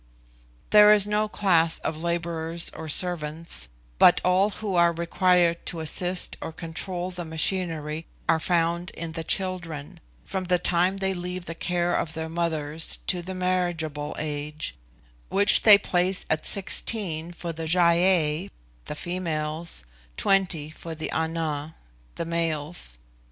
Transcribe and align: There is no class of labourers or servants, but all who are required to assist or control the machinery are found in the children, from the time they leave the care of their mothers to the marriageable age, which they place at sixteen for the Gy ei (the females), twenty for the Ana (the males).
There 0.71 0.91
is 0.91 1.05
no 1.05 1.27
class 1.27 1.77
of 1.77 1.95
labourers 1.95 2.71
or 2.73 2.89
servants, 2.89 3.69
but 3.99 4.19
all 4.25 4.49
who 4.49 4.73
are 4.73 4.91
required 4.93 5.63
to 5.67 5.79
assist 5.79 6.37
or 6.41 6.51
control 6.51 7.11
the 7.11 7.23
machinery 7.23 8.07
are 8.27 8.39
found 8.39 8.89
in 8.97 9.11
the 9.11 9.23
children, 9.23 9.99
from 10.25 10.45
the 10.45 10.57
time 10.57 10.97
they 10.97 11.13
leave 11.13 11.45
the 11.45 11.53
care 11.53 11.93
of 11.95 12.13
their 12.13 12.29
mothers 12.29 12.97
to 13.05 13.21
the 13.21 13.35
marriageable 13.35 14.15
age, 14.17 14.75
which 15.29 15.61
they 15.61 15.77
place 15.77 16.25
at 16.31 16.47
sixteen 16.47 17.31
for 17.31 17.53
the 17.53 17.67
Gy 17.67 17.79
ei 17.79 18.49
(the 18.85 18.95
females), 18.95 19.83
twenty 20.17 20.71
for 20.71 20.95
the 20.95 21.11
Ana 21.11 21.75
(the 22.15 22.25
males). 22.25 22.97